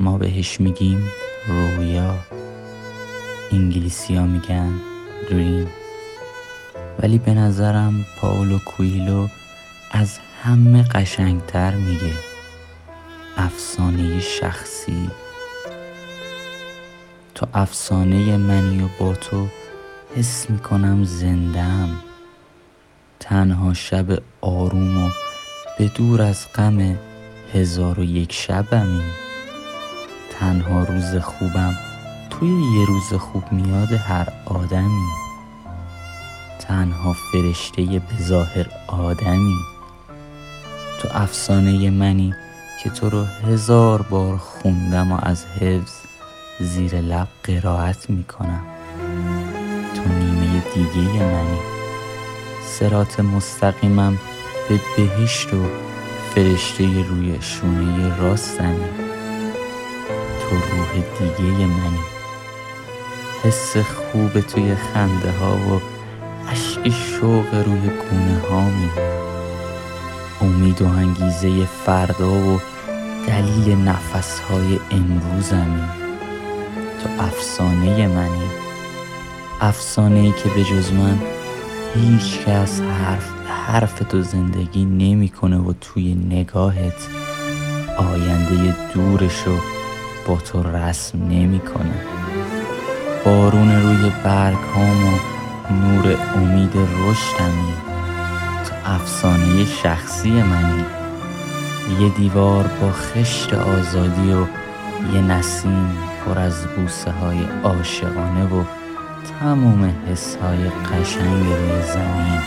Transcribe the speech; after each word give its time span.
ما 0.00 0.18
بهش 0.18 0.60
میگیم 0.60 1.10
رویا. 1.48 2.14
انگلیسی 3.52 4.14
ها 4.16 4.26
میگن 4.26 4.72
دریم. 5.30 5.68
ولی 7.02 7.18
به 7.18 7.34
نظرم 7.34 8.06
پاولو 8.20 8.58
کویلو 8.58 9.28
از 9.90 10.18
همه 10.42 10.82
قشنگتر 10.82 11.74
میگه. 11.74 12.12
افسانه 13.36 14.20
شخصی. 14.20 15.10
تو 17.34 17.46
افسانه 17.54 18.36
منی 18.36 18.82
و 18.82 18.88
با 19.00 19.14
تو 19.14 19.46
حس 20.16 20.50
می‌کنم 20.50 21.04
زندم 21.04 21.90
تنها 23.20 23.74
شب 23.74 24.18
آروم 24.40 25.04
و 25.04 25.10
به 25.78 25.88
دور 25.88 26.22
از 26.22 26.46
غم 26.54 26.98
هزار 27.54 28.00
و 28.00 28.04
یک 28.04 28.32
شبمی 28.32 29.25
تنها 30.40 30.84
روز 30.84 31.16
خوبم 31.16 31.74
توی 32.30 32.48
یه 32.48 32.86
روز 32.86 33.14
خوب 33.14 33.52
میاد 33.52 33.92
هر 33.92 34.28
آدمی. 34.44 35.08
تنها 36.60 37.12
فرشته 37.32 37.82
به 37.82 38.22
ظاهر 38.22 38.66
آدمی. 38.86 39.56
تو 41.00 41.08
افسانه 41.12 41.90
منی 41.90 42.34
که 42.82 42.90
تو 42.90 43.10
رو 43.10 43.24
هزار 43.24 44.02
بار 44.02 44.36
خوندم 44.36 45.12
و 45.12 45.18
از 45.22 45.46
حفظ 45.46 45.92
زیر 46.60 47.00
لب 47.00 47.28
قرائت 47.44 48.10
می‌کنم. 48.10 48.62
تو 49.94 50.02
نیمه 50.02 50.62
دیگه 50.74 51.24
منی. 51.24 51.58
سرات 52.78 53.20
مستقیمم 53.20 54.18
به 54.68 54.80
بهشت 54.96 55.54
و 55.54 55.66
فرشته 56.34 56.84
روی 57.08 57.38
شونه 57.40 58.16
راستمی. 58.16 59.05
تو 60.50 60.56
روح 60.56 60.92
دیگه 61.18 61.66
منی. 61.66 61.98
حس 63.44 63.76
خوب 63.76 64.40
توی 64.40 64.74
خنده 64.74 65.30
ها 65.30 65.56
و 65.56 65.80
عشق 66.50 66.88
شوق 66.88 67.54
روی 67.54 67.80
گونه 67.80 68.40
هامی 68.50 68.90
امید 70.40 70.82
و 70.82 70.86
انگیزه 70.86 71.64
فردا 71.64 72.32
و 72.32 72.60
دلیل 73.26 73.76
نفس 73.76 74.40
های 74.40 74.80
امروزمی 74.90 75.84
تو 77.02 77.24
افسانه 77.24 78.08
منی. 78.08 78.50
افسانه 79.60 80.18
ای 80.18 80.32
که 80.32 80.48
به 80.48 80.64
جز 80.64 80.92
من 80.92 81.18
هیچ 81.94 82.38
کس 82.38 82.80
حرف 82.80 83.30
حرف 83.46 83.98
تو 83.98 84.22
زندگی 84.22 84.84
نمی‌کنه 84.84 85.56
و 85.56 85.72
توی 85.80 86.14
نگاهت 86.14 87.08
آینده 87.98 88.76
دورشو 88.94 89.75
با 90.26 90.36
تو 90.36 90.62
رسم 90.62 91.18
نمی‌کنه 91.18 92.00
بارون 93.24 93.82
روی 93.82 94.12
برگ 94.24 94.56
هام 94.74 95.04
و 95.04 95.18
نور 95.70 96.16
امید 96.36 96.72
رشدمی. 96.76 97.74
تو 98.64 98.74
افسانه 98.84 99.64
شخصی 99.64 100.30
منی. 100.30 100.84
یه 102.00 102.08
دیوار 102.08 102.70
با 102.80 102.92
خشت 102.92 103.54
آزادی 103.54 104.32
و 104.32 104.46
یه 105.14 105.20
نسیم 105.20 105.98
پر 106.24 106.38
از 106.38 106.66
بوسه 106.66 107.10
های 107.10 107.38
عاشقانه 107.64 108.44
و 108.44 108.64
تموم 109.40 109.94
حس 110.10 110.36
های 110.36 110.68
قشنگ 110.68 111.46
روی 111.46 111.82
زمین. 111.92 112.40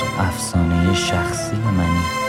تو 0.00 0.22
افسانه 0.22 0.94
شخصی 0.94 1.56
منی. 1.56 2.21